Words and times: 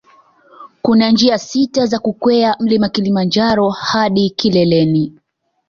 Kuna 0.81 1.11
njia 1.11 1.39
sita 1.39 1.85
za 1.85 1.99
kukwea 1.99 2.55
mlima 2.59 2.89
Kilimanjaro 2.89 3.69
hadi 3.69 4.29
kileleni 4.29 5.17